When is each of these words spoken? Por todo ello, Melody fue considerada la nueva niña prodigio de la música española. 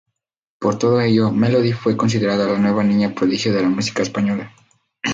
Por 0.59 0.79
todo 0.79 0.99
ello, 0.99 1.29
Melody 1.31 1.73
fue 1.73 1.95
considerada 1.95 2.47
la 2.47 2.57
nueva 2.57 2.83
niña 2.83 3.13
prodigio 3.13 3.53
de 3.53 3.61
la 3.61 3.69
música 3.69 4.01
española. 4.01 4.51